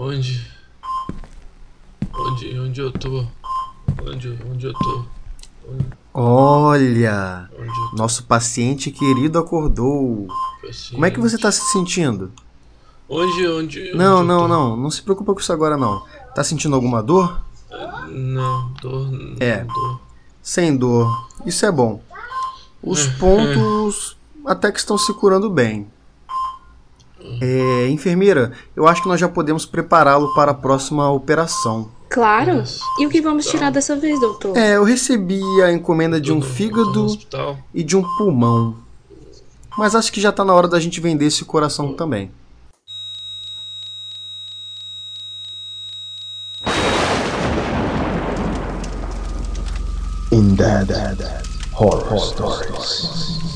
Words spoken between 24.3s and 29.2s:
até que estão se curando bem. É, enfermeira, eu acho que nós